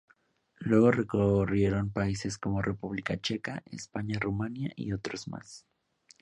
Luego 0.57 0.89
recorrieron 0.89 1.91
países 1.91 2.39
como 2.39 2.63
República 2.63 3.21
Checa, 3.21 3.61
España, 3.69 4.17
Rumania 4.19 4.73
y 4.75 4.93
otros 4.93 5.27
más. 5.27 5.67